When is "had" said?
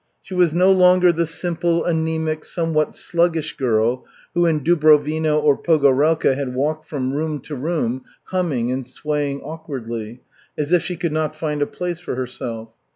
6.33-6.55